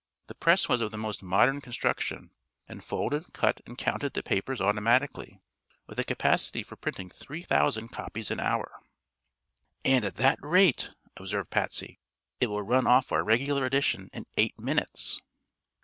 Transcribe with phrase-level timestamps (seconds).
[0.25, 2.31] The press was of the best modern construction,
[2.67, 5.39] and folded, cut and counted the papers automatically,
[5.85, 8.79] with a capacity for printing three thousand copies an hour.
[9.85, 11.99] "And at that rate," observed Patsy,
[12.39, 15.21] "It will run off our regular edition in eight minutes."